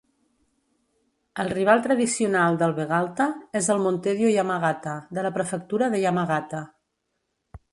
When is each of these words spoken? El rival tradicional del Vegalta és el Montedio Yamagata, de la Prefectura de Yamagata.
El 1.43 1.51
rival 1.57 1.83
tradicional 1.87 2.57
del 2.61 2.73
Vegalta 2.79 3.27
és 3.61 3.69
el 3.75 3.83
Montedio 3.83 4.33
Yamagata, 4.37 4.95
de 5.19 5.27
la 5.29 5.33
Prefectura 5.37 5.91
de 5.93 6.01
Yamagata. 6.07 6.65